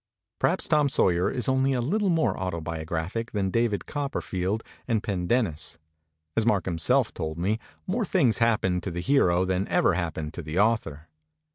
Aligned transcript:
Perhaps 0.39 0.67
'Tom 0.67 0.89
Sawyer' 0.89 1.29
is 1.29 1.47
only 1.47 1.73
a 1.73 1.79
little 1.79 2.09
more 2.09 2.35
autobiographic 2.35 3.33
than' 3.33 3.51
David 3.51 3.85
Copperfield' 3.85 4.63
and 4.87 5.03
'Pendennis.' 5.03 5.77
As 6.35 6.43
Mark 6.43 6.65
himself 6.65 7.13
told 7.13 7.37
me, 7.37 7.59
more 7.85 8.03
things 8.03 8.39
happened 8.39 8.81
to 8.81 8.89
the 8.89 8.99
hero 9.01 9.45
than 9.45 9.67
ever 9.67 9.93
happened 9.93 10.33
to 10.33 10.41
the 10.41 10.57
author. 10.57 11.07